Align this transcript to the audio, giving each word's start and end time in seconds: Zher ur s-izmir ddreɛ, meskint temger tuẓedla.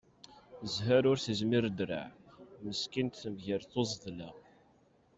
Zher 0.73 1.03
ur 1.11 1.17
s-izmir 1.19 1.63
ddreɛ, 1.69 2.05
meskint 2.63 3.19
temger 3.21 3.61
tuẓedla. 3.71 4.29